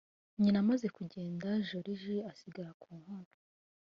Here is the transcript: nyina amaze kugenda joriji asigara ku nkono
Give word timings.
nyina 0.41 0.59
amaze 0.63 0.87
kugenda 0.97 1.47
joriji 1.67 2.15
asigara 2.31 2.71
ku 2.81 2.89
nkono 2.99 3.31